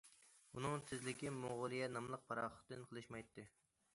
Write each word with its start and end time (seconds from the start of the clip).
ئۇنىڭ 0.53 0.79
تېزلىكى« 0.91 1.33
موڭغۇلىيە» 1.41 1.91
ناملىق 1.97 2.25
پاراخوتتىن 2.31 2.89
قېلىشمايتتى. 2.89 3.49